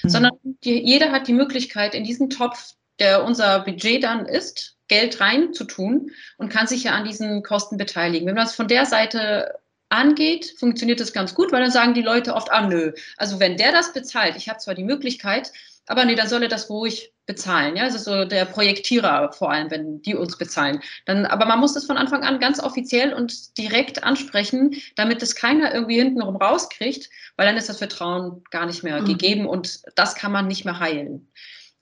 mhm. 0.03 0.09
sondern 0.09 0.31
die, 0.63 0.79
jeder 0.79 1.11
hat 1.11 1.27
die 1.27 1.33
Möglichkeit, 1.33 1.95
in 1.95 2.03
diesen 2.03 2.29
Topf, 2.29 2.73
der 2.99 3.23
unser 3.23 3.59
Budget 3.59 4.03
dann 4.03 4.25
ist, 4.25 4.77
Geld 4.87 5.19
rein 5.19 5.53
zu 5.53 5.63
tun 5.63 6.11
und 6.37 6.49
kann 6.49 6.67
sich 6.67 6.83
ja 6.83 6.91
an 6.91 7.05
diesen 7.05 7.41
Kosten 7.41 7.77
beteiligen. 7.77 8.27
Wenn 8.27 8.35
man 8.35 8.45
das 8.45 8.55
von 8.55 8.67
der 8.67 8.85
Seite 8.85 9.55
angeht, 9.93 10.55
funktioniert 10.57 10.99
das 10.99 11.13
ganz 11.13 11.35
gut, 11.35 11.51
weil 11.51 11.61
dann 11.61 11.71
sagen 11.71 11.93
die 11.93 12.01
Leute 12.01 12.33
oft, 12.33 12.51
ah 12.51 12.67
nö, 12.67 12.91
also 13.17 13.39
wenn 13.39 13.57
der 13.57 13.71
das 13.71 13.93
bezahlt, 13.93 14.35
ich 14.35 14.49
habe 14.49 14.59
zwar 14.59 14.73
die 14.73 14.83
Möglichkeit, 14.83 15.51
aber 15.85 16.05
nee, 16.05 16.15
dann 16.15 16.29
soll 16.29 16.43
er 16.43 16.49
das 16.49 16.69
ruhig 16.69 17.13
bezahlen. 17.25 17.75
Ja, 17.75 17.85
das 17.85 17.95
ist 17.95 18.05
so 18.05 18.25
der 18.25 18.45
Projektierer 18.45 19.31
vor 19.33 19.51
allem, 19.51 19.69
wenn 19.71 20.01
die 20.01 20.15
uns 20.15 20.37
bezahlen. 20.37 20.81
Dann, 21.05 21.25
aber 21.25 21.45
man 21.45 21.59
muss 21.59 21.73
das 21.73 21.85
von 21.85 21.97
Anfang 21.97 22.23
an 22.23 22.39
ganz 22.39 22.59
offiziell 22.61 23.13
und 23.13 23.57
direkt 23.57 24.03
ansprechen, 24.03 24.75
damit 24.95 25.21
es 25.21 25.35
keiner 25.35 25.73
irgendwie 25.73 25.97
hintenrum 25.97 26.35
rauskriegt, 26.35 27.09
weil 27.37 27.45
dann 27.45 27.57
ist 27.57 27.69
das 27.69 27.77
Vertrauen 27.77 28.43
gar 28.51 28.65
nicht 28.65 28.83
mehr 28.83 29.01
mhm. 29.01 29.05
gegeben 29.05 29.45
und 29.45 29.81
das 29.95 30.15
kann 30.15 30.31
man 30.31 30.47
nicht 30.47 30.65
mehr 30.65 30.79
heilen. 30.79 31.31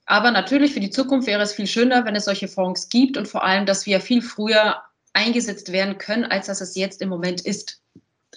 Aber 0.04 0.30
natürlich 0.30 0.72
für 0.72 0.80
die 0.80 0.90
Zukunft 0.90 1.28
wäre 1.28 1.42
es 1.42 1.52
viel 1.52 1.66
schöner, 1.66 2.04
wenn 2.04 2.16
es 2.16 2.24
solche 2.24 2.48
Fonds 2.48 2.88
gibt 2.88 3.16
und 3.16 3.28
vor 3.28 3.44
allem, 3.44 3.66
dass 3.66 3.86
wir 3.86 4.00
viel 4.00 4.20
früher 4.20 4.82
eingesetzt 5.12 5.72
werden 5.72 5.98
können, 5.98 6.24
als 6.24 6.46
dass 6.46 6.60
es 6.60 6.74
jetzt 6.74 7.02
im 7.02 7.08
Moment 7.08 7.40
ist. 7.40 7.81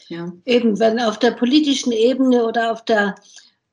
Ja. 0.07 0.31
Eben, 0.45 0.79
wenn 0.79 0.99
auf 0.99 1.19
der 1.19 1.31
politischen 1.31 1.91
Ebene 1.91 2.45
oder 2.45 2.71
auf 2.71 2.85
der 2.85 3.15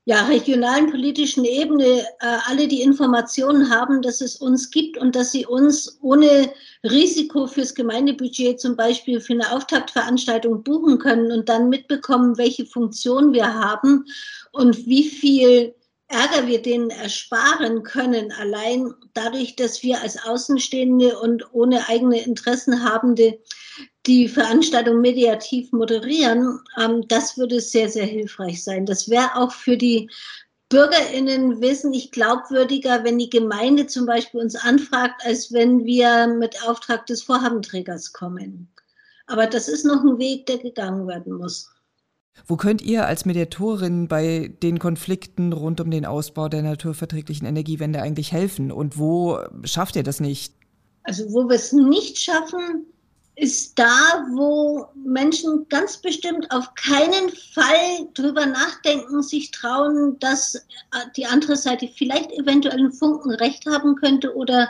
ja, 0.04 0.24
regionalen 0.26 0.90
politischen 0.90 1.44
Ebene 1.44 2.00
äh, 2.20 2.38
alle 2.48 2.66
die 2.66 2.82
Informationen 2.82 3.70
haben, 3.70 4.02
dass 4.02 4.20
es 4.20 4.36
uns 4.36 4.70
gibt 4.70 4.98
und 4.98 5.14
dass 5.14 5.30
sie 5.30 5.46
uns 5.46 5.98
ohne 6.02 6.50
Risiko 6.82 7.46
fürs 7.46 7.74
Gemeindebudget 7.74 8.60
zum 8.60 8.74
Beispiel 8.74 9.20
für 9.20 9.34
eine 9.34 9.52
Auftaktveranstaltung 9.52 10.64
buchen 10.64 10.98
können 10.98 11.30
und 11.30 11.48
dann 11.48 11.68
mitbekommen, 11.68 12.36
welche 12.36 12.66
Funktion 12.66 13.32
wir 13.32 13.54
haben 13.54 14.04
und 14.50 14.86
wie 14.86 15.04
viel 15.04 15.72
Ärger 16.12 16.46
wir 16.46 16.60
denen 16.60 16.90
ersparen 16.90 17.82
können, 17.82 18.32
allein 18.32 18.94
dadurch, 19.14 19.56
dass 19.56 19.82
wir 19.82 20.00
als 20.02 20.22
Außenstehende 20.22 21.18
und 21.18 21.52
ohne 21.52 21.88
eigene 21.88 22.22
Interessen 22.22 22.84
habende 22.84 23.38
die 24.06 24.28
Veranstaltung 24.28 25.00
mediativ 25.00 25.72
moderieren, 25.72 26.60
ähm, 26.78 27.06
das 27.08 27.38
würde 27.38 27.60
sehr, 27.60 27.88
sehr 27.88 28.04
hilfreich 28.04 28.62
sein. 28.62 28.84
Das 28.84 29.08
wäre 29.08 29.36
auch 29.36 29.52
für 29.52 29.76
die 29.76 30.10
BürgerInnen 30.68 31.60
wesentlich 31.60 32.10
glaubwürdiger, 32.10 33.04
wenn 33.04 33.18
die 33.18 33.30
Gemeinde 33.30 33.86
zum 33.86 34.06
Beispiel 34.06 34.40
uns 34.40 34.56
anfragt, 34.56 35.22
als 35.24 35.52
wenn 35.52 35.84
wir 35.84 36.26
mit 36.26 36.66
Auftrag 36.66 37.06
des 37.06 37.22
Vorhabenträgers 37.22 38.12
kommen. 38.12 38.72
Aber 39.26 39.46
das 39.46 39.68
ist 39.68 39.84
noch 39.84 40.02
ein 40.02 40.18
Weg, 40.18 40.46
der 40.46 40.58
gegangen 40.58 41.06
werden 41.06 41.34
muss. 41.34 41.70
Wo 42.46 42.56
könnt 42.56 42.82
ihr 42.82 43.06
als 43.06 43.24
Mediatorin 43.24 44.08
bei 44.08 44.54
den 44.62 44.78
Konflikten 44.78 45.52
rund 45.52 45.80
um 45.80 45.90
den 45.90 46.06
Ausbau 46.06 46.48
der 46.48 46.62
naturverträglichen 46.62 47.46
Energiewende 47.46 48.02
eigentlich 48.02 48.32
helfen 48.32 48.72
und 48.72 48.98
wo 48.98 49.38
schafft 49.64 49.96
ihr 49.96 50.02
das 50.02 50.20
nicht? 50.20 50.54
Also 51.04 51.24
wo 51.32 51.48
wir 51.48 51.56
es 51.56 51.72
nicht 51.72 52.18
schaffen, 52.18 52.86
ist 53.34 53.78
da, 53.78 54.26
wo 54.34 54.86
Menschen 54.94 55.66
ganz 55.68 55.96
bestimmt 55.96 56.50
auf 56.50 56.74
keinen 56.74 57.30
Fall 57.54 58.08
drüber 58.14 58.44
nachdenken, 58.44 59.22
sich 59.22 59.50
trauen, 59.50 60.18
dass 60.18 60.66
die 61.16 61.24
andere 61.24 61.56
Seite 61.56 61.88
vielleicht 61.88 62.30
eventuell 62.32 62.78
einen 62.78 62.92
Funken 62.92 63.30
recht 63.32 63.64
haben 63.66 63.96
könnte 63.96 64.34
oder 64.36 64.68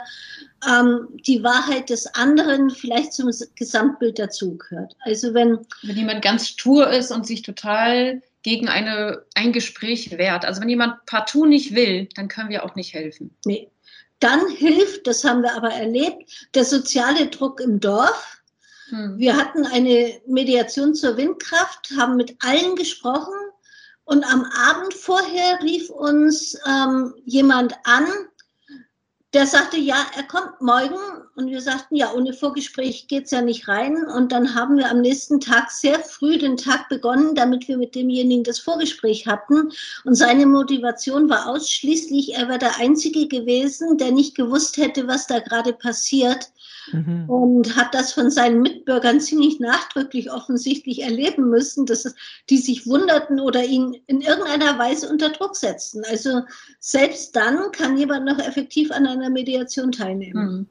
ähm, 0.67 1.09
die 1.25 1.43
Wahrheit 1.43 1.89
des 1.89 2.07
anderen 2.15 2.69
vielleicht 2.69 3.13
zum 3.13 3.29
Gesamtbild 3.55 4.17
dazugehört. 4.17 4.95
Also 5.01 5.33
wenn, 5.33 5.59
wenn 5.81 5.97
jemand 5.97 6.21
ganz 6.21 6.47
stur 6.47 6.89
ist 6.89 7.11
und 7.11 7.27
sich 7.27 7.41
total 7.41 8.21
gegen 8.43 8.69
eine, 8.69 9.23
ein 9.35 9.51
Gespräch 9.51 10.17
wehrt, 10.17 10.45
also 10.45 10.61
wenn 10.61 10.69
jemand 10.69 11.05
partout 11.05 11.45
nicht 11.45 11.75
will, 11.75 12.07
dann 12.15 12.29
können 12.29 12.49
wir 12.49 12.63
auch 12.63 12.75
nicht 12.75 12.93
helfen. 12.93 13.35
Nee. 13.45 13.69
Dann 14.19 14.47
hilft, 14.55 15.05
das 15.05 15.25
haben 15.25 15.41
wir 15.41 15.53
aber 15.53 15.73
erlebt, 15.73 16.47
der 16.55 16.63
soziale 16.63 17.27
Druck 17.27 17.59
im 17.59 17.81
Dorf 17.81 18.32
hm. 18.93 19.17
Wir 19.17 19.35
hatten 19.35 19.65
eine 19.65 20.21
Mediation 20.27 20.93
zur 20.93 21.17
Windkraft, 21.17 21.91
haben 21.97 22.15
mit 22.15 22.35
allen 22.43 22.75
gesprochen 22.75 23.33
und 24.05 24.23
am 24.23 24.45
Abend 24.69 24.93
vorher 24.93 25.59
rief 25.63 25.89
uns 25.89 26.55
ähm, 26.67 27.15
jemand 27.25 27.73
an, 27.85 28.05
der 29.33 29.47
sagte, 29.47 29.77
ja, 29.77 30.05
er 30.15 30.23
kommt 30.23 30.61
morgen. 30.61 30.99
Und 31.35 31.47
wir 31.49 31.61
sagten, 31.61 31.95
ja, 31.95 32.13
ohne 32.13 32.33
Vorgespräch 32.33 33.07
geht's 33.07 33.31
ja 33.31 33.41
nicht 33.41 33.67
rein. 33.67 34.05
Und 34.05 34.31
dann 34.31 34.53
haben 34.53 34.77
wir 34.77 34.91
am 34.91 35.01
nächsten 35.01 35.39
Tag 35.39 35.71
sehr 35.71 35.99
früh 35.99 36.37
den 36.37 36.57
Tag 36.57 36.87
begonnen, 36.89 37.33
damit 37.33 37.67
wir 37.67 37.77
mit 37.77 37.95
demjenigen 37.95 38.43
das 38.43 38.59
Vorgespräch 38.59 39.25
hatten. 39.25 39.71
Und 40.05 40.13
seine 40.13 40.45
Motivation 40.45 41.29
war 41.29 41.47
ausschließlich, 41.47 42.35
er 42.35 42.47
wäre 42.47 42.59
der 42.59 42.77
Einzige 42.77 43.27
gewesen, 43.27 43.97
der 43.97 44.11
nicht 44.11 44.35
gewusst 44.35 44.77
hätte, 44.77 45.07
was 45.07 45.25
da 45.25 45.39
gerade 45.39 45.73
passiert. 45.73 46.51
Mhm. 46.91 47.29
Und 47.29 47.75
hat 47.75 47.93
das 47.93 48.13
von 48.13 48.29
seinen 48.29 48.61
Mitbürgern 48.61 49.19
ziemlich 49.19 49.59
nachdrücklich 49.59 50.31
offensichtlich 50.31 51.01
erleben 51.01 51.49
müssen, 51.49 51.85
dass 51.85 52.05
es, 52.05 52.15
die 52.49 52.57
sich 52.57 52.87
wunderten 52.87 53.39
oder 53.39 53.63
ihn 53.63 53.97
in 54.07 54.21
irgendeiner 54.21 54.77
Weise 54.77 55.09
unter 55.09 55.29
Druck 55.29 55.55
setzten. 55.55 56.03
Also 56.05 56.41
selbst 56.79 57.35
dann 57.35 57.71
kann 57.71 57.97
jemand 57.97 58.25
noch 58.25 58.39
effektiv 58.39 58.91
an 58.91 59.05
einer 59.05 59.29
Mediation 59.29 59.91
teilnehmen. 59.91 60.45
Mhm. 60.45 60.67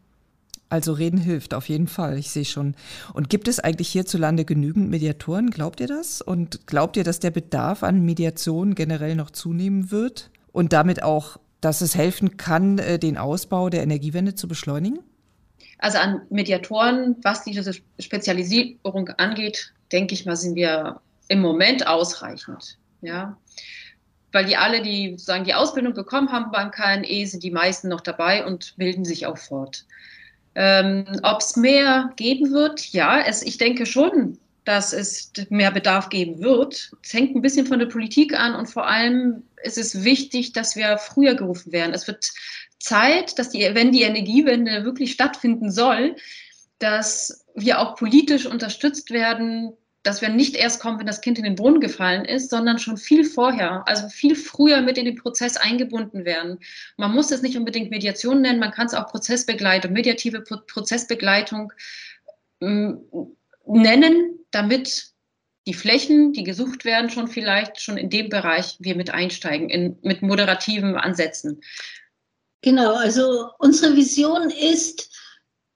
Also 0.72 0.94
reden 0.94 1.18
hilft 1.18 1.52
auf 1.52 1.68
jeden 1.68 1.86
Fall, 1.86 2.16
ich 2.16 2.30
sehe 2.30 2.46
schon. 2.46 2.74
Und 3.12 3.28
gibt 3.28 3.46
es 3.46 3.60
eigentlich 3.60 3.90
hierzulande 3.90 4.46
genügend 4.46 4.88
Mediatoren? 4.88 5.50
Glaubt 5.50 5.80
ihr 5.80 5.86
das? 5.86 6.22
Und 6.22 6.66
glaubt 6.66 6.96
ihr, 6.96 7.04
dass 7.04 7.20
der 7.20 7.30
Bedarf 7.30 7.82
an 7.82 8.06
Mediation 8.06 8.74
generell 8.74 9.14
noch 9.14 9.28
zunehmen 9.28 9.90
wird? 9.90 10.30
Und 10.50 10.72
damit 10.72 11.02
auch, 11.02 11.36
dass 11.60 11.82
es 11.82 11.94
helfen 11.94 12.38
kann, 12.38 12.78
äh, 12.78 12.98
den 12.98 13.18
Ausbau 13.18 13.68
der 13.68 13.82
Energiewende 13.82 14.34
zu 14.34 14.48
beschleunigen? 14.48 15.00
Also 15.82 15.98
an 15.98 16.22
Mediatoren, 16.30 17.16
was 17.22 17.42
diese 17.42 17.74
Spezialisierung 17.98 19.08
angeht, 19.18 19.72
denke 19.90 20.14
ich 20.14 20.24
mal, 20.24 20.36
sind 20.36 20.54
wir 20.54 21.00
im 21.26 21.40
Moment 21.40 21.88
ausreichend. 21.88 22.78
Ja. 23.00 23.36
Weil 24.30 24.44
die 24.44 24.56
alle, 24.56 24.80
die 24.80 25.10
sozusagen 25.10 25.44
die 25.44 25.54
Ausbildung 25.54 25.92
bekommen 25.92 26.30
haben 26.30 26.52
beim 26.52 26.70
KNE, 26.70 27.26
sind 27.26 27.42
die 27.42 27.50
meisten 27.50 27.88
noch 27.88 28.00
dabei 28.00 28.46
und 28.46 28.74
bilden 28.76 29.04
sich 29.04 29.26
auch 29.26 29.36
fort. 29.36 29.84
Ähm, 30.54 31.04
Ob 31.24 31.40
es 31.40 31.56
mehr 31.56 32.12
geben 32.14 32.52
wird, 32.52 32.92
ja, 32.92 33.20
es, 33.20 33.42
ich 33.42 33.58
denke 33.58 33.84
schon, 33.84 34.38
dass 34.64 34.92
es 34.92 35.32
mehr 35.48 35.72
Bedarf 35.72 36.10
geben 36.10 36.38
wird. 36.38 36.92
Es 37.02 37.12
hängt 37.12 37.34
ein 37.34 37.42
bisschen 37.42 37.66
von 37.66 37.80
der 37.80 37.86
Politik 37.86 38.38
an 38.38 38.54
und 38.54 38.66
vor 38.66 38.86
allem 38.86 39.42
ist 39.64 39.78
es 39.78 40.04
wichtig, 40.04 40.52
dass 40.52 40.76
wir 40.76 40.96
früher 40.98 41.34
gerufen 41.34 41.72
werden. 41.72 41.92
Es 41.92 42.06
wird 42.06 42.30
Zeit, 42.82 43.38
dass 43.38 43.50
die, 43.50 43.60
wenn 43.74 43.92
die 43.92 44.02
Energiewende 44.02 44.84
wirklich 44.84 45.12
stattfinden 45.12 45.70
soll, 45.70 46.16
dass 46.78 47.44
wir 47.54 47.78
auch 47.78 47.94
politisch 47.94 48.46
unterstützt 48.46 49.10
werden, 49.10 49.72
dass 50.02 50.20
wir 50.20 50.30
nicht 50.30 50.56
erst 50.56 50.80
kommen, 50.80 50.98
wenn 50.98 51.06
das 51.06 51.20
Kind 51.20 51.38
in 51.38 51.44
den 51.44 51.54
Brunnen 51.54 51.80
gefallen 51.80 52.24
ist, 52.24 52.50
sondern 52.50 52.78
schon 52.78 52.96
viel 52.96 53.24
vorher, 53.24 53.84
also 53.86 54.08
viel 54.08 54.34
früher 54.34 54.80
mit 54.80 54.98
in 54.98 55.04
den 55.04 55.14
Prozess 55.14 55.56
eingebunden 55.56 56.24
werden. 56.24 56.58
Man 56.96 57.12
muss 57.12 57.30
es 57.30 57.42
nicht 57.42 57.56
unbedingt 57.56 57.90
Mediation 57.90 58.40
nennen, 58.40 58.58
man 58.58 58.72
kann 58.72 58.86
es 58.86 58.94
auch 58.94 59.06
Prozessbegleitung, 59.06 59.92
mediative 59.92 60.40
Prozessbegleitung 60.40 61.72
äh, 62.60 62.92
nennen, 63.66 64.38
damit 64.50 65.12
die 65.68 65.74
Flächen, 65.74 66.32
die 66.32 66.42
gesucht 66.42 66.84
werden, 66.84 67.08
schon 67.08 67.28
vielleicht 67.28 67.80
schon 67.80 67.96
in 67.96 68.10
dem 68.10 68.28
Bereich 68.28 68.76
wir 68.80 68.96
mit 68.96 69.10
einsteigen, 69.10 69.70
in, 69.70 69.96
mit 70.02 70.20
moderativen 70.20 70.96
Ansätzen. 70.96 71.60
Genau, 72.62 72.94
also 72.94 73.50
unsere 73.58 73.96
Vision 73.96 74.50
ist, 74.50 75.10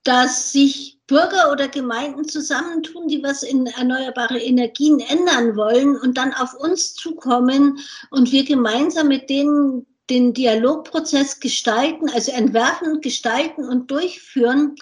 dass 0.05 0.53
sich 0.53 1.01
Bürger 1.09 1.51
oder 1.51 1.69
Gemeinden 1.69 2.29
zusammentun, 2.29 3.09
die 3.09 3.23
was 3.23 3.43
in 3.43 3.67
erneuerbare 3.67 4.39
Energien 4.39 5.01
ändern 5.01 5.57
wollen 5.57 5.97
und 5.97 6.17
dann 6.17 6.33
auf 6.33 6.55
uns 6.55 6.95
zukommen 6.95 7.79
und 8.11 8.31
wir 8.33 8.45
gemeinsam 8.45 9.09
mit 9.09 9.29
denen 9.29 9.87
den 10.11 10.33
Dialogprozess 10.33 11.41
gestalten, 11.41 12.09
also 12.09 12.31
entwerfen, 12.31 13.01
gestalten 13.01 13.69
und 13.69 13.91
durchführen, 13.91 14.77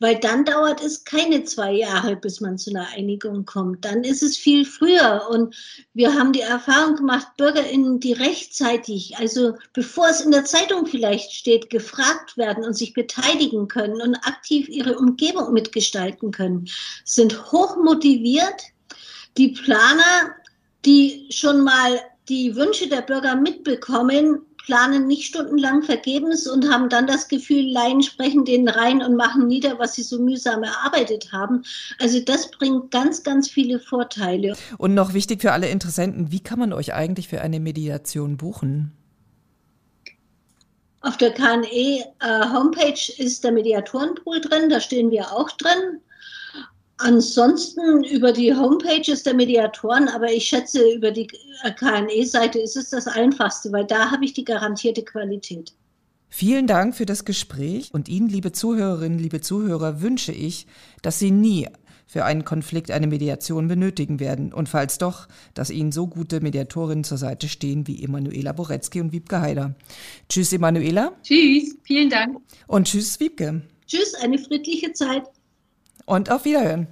weil 0.00 0.18
dann 0.18 0.44
dauert 0.46 0.82
es 0.82 1.04
keine 1.04 1.44
zwei 1.44 1.72
Jahre, 1.72 2.16
bis 2.16 2.40
man 2.40 2.58
zu 2.58 2.70
einer 2.70 2.88
Einigung 2.88 3.44
kommt. 3.44 3.84
Dann 3.84 4.02
ist 4.02 4.22
es 4.22 4.36
viel 4.36 4.64
früher. 4.64 5.28
Und 5.30 5.54
wir 5.92 6.14
haben 6.14 6.32
die 6.32 6.40
Erfahrung 6.40 6.96
gemacht, 6.96 7.28
BürgerInnen, 7.36 8.00
die 8.00 8.14
rechtzeitig, 8.14 9.18
also 9.18 9.54
bevor 9.74 10.08
es 10.08 10.22
in 10.22 10.30
der 10.30 10.46
Zeitung 10.46 10.86
vielleicht 10.86 11.32
steht, 11.32 11.68
gefragt 11.68 12.36
werden 12.38 12.64
und 12.64 12.74
sich 12.74 12.94
beteiligen 12.94 13.68
können 13.68 14.00
und 14.00 14.16
aktiv 14.26 14.68
ihre 14.68 14.98
Umgebung 14.98 15.52
mitgestalten 15.52 16.32
können, 16.32 16.68
sind 17.04 17.52
hochmotiviert. 17.52 18.62
Die 19.36 19.48
Planer, 19.48 20.34
die 20.86 21.28
schon 21.30 21.60
mal 21.60 22.00
die 22.30 22.54
Wünsche 22.54 22.88
der 22.88 23.02
Bürger 23.02 23.34
mitbekommen, 23.34 24.38
planen 24.64 25.08
nicht 25.08 25.24
stundenlang 25.24 25.82
vergebens 25.82 26.46
und 26.46 26.70
haben 26.70 26.88
dann 26.88 27.08
das 27.08 27.26
Gefühl, 27.26 27.72
Laien 27.72 28.02
sprechen 28.02 28.44
denen 28.44 28.68
rein 28.68 29.02
und 29.02 29.16
machen 29.16 29.48
nieder, 29.48 29.78
was 29.80 29.96
sie 29.96 30.02
so 30.02 30.20
mühsam 30.20 30.62
erarbeitet 30.62 31.32
haben. 31.32 31.64
Also 31.98 32.20
das 32.20 32.50
bringt 32.52 32.92
ganz, 32.92 33.24
ganz 33.24 33.50
viele 33.50 33.80
Vorteile. 33.80 34.56
Und 34.78 34.94
noch 34.94 35.12
wichtig 35.12 35.40
für 35.40 35.52
alle 35.52 35.68
Interessenten, 35.68 36.30
wie 36.30 36.40
kann 36.40 36.60
man 36.60 36.72
euch 36.72 36.94
eigentlich 36.94 37.26
für 37.26 37.40
eine 37.40 37.58
Mediation 37.58 38.36
buchen? 38.36 38.92
Auf 41.00 41.16
der 41.16 41.32
KNE 41.32 41.64
äh, 41.66 42.04
Homepage 42.52 43.12
ist 43.18 43.42
der 43.42 43.52
Mediatorenpool 43.52 44.40
drin, 44.40 44.68
da 44.68 44.80
stehen 44.80 45.10
wir 45.10 45.32
auch 45.32 45.50
drin. 45.50 46.00
Ansonsten 47.02 48.04
über 48.04 48.30
die 48.30 48.54
Homepages 48.54 49.22
der 49.22 49.32
Mediatoren, 49.32 50.08
aber 50.08 50.30
ich 50.30 50.44
schätze, 50.44 50.86
über 50.92 51.10
die 51.10 51.26
KNE-Seite 51.26 52.58
ist 52.58 52.76
es 52.76 52.90
das 52.90 53.06
Einfachste, 53.06 53.72
weil 53.72 53.86
da 53.86 54.10
habe 54.10 54.26
ich 54.26 54.34
die 54.34 54.44
garantierte 54.44 55.02
Qualität. 55.02 55.72
Vielen 56.28 56.66
Dank 56.66 56.94
für 56.94 57.06
das 57.06 57.24
Gespräch 57.24 57.88
und 57.94 58.10
Ihnen, 58.10 58.28
liebe 58.28 58.52
Zuhörerinnen, 58.52 59.18
liebe 59.18 59.40
Zuhörer, 59.40 60.02
wünsche 60.02 60.32
ich, 60.32 60.66
dass 61.00 61.18
Sie 61.18 61.30
nie 61.30 61.68
für 62.06 62.26
einen 62.26 62.44
Konflikt 62.44 62.90
eine 62.90 63.06
Mediation 63.06 63.66
benötigen 63.66 64.20
werden 64.20 64.52
und 64.52 64.68
falls 64.68 64.98
doch, 64.98 65.26
dass 65.54 65.70
Ihnen 65.70 65.92
so 65.92 66.06
gute 66.06 66.42
Mediatorinnen 66.42 67.04
zur 67.04 67.16
Seite 67.16 67.48
stehen 67.48 67.86
wie 67.86 68.04
Emanuela 68.04 68.52
Boretzky 68.52 69.00
und 69.00 69.12
Wiebke 69.12 69.40
Heider. 69.40 69.74
Tschüss, 70.28 70.52
Emanuela. 70.52 71.12
Tschüss, 71.22 71.76
vielen 71.82 72.10
Dank. 72.10 72.36
Und 72.66 72.88
tschüss, 72.88 73.18
Wiebke. 73.20 73.62
Tschüss, 73.86 74.14
eine 74.16 74.38
friedliche 74.38 74.92
Zeit 74.92 75.24
und 76.10 76.30
auf 76.30 76.44
Wiederhören. 76.44 76.88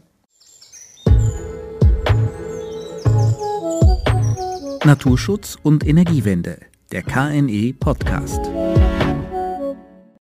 Naturschutz 4.84 5.58
und 5.62 5.87
Energiewende, 5.87 6.60
der 6.92 7.02
KNE 7.02 7.75
Podcast. 7.78 8.40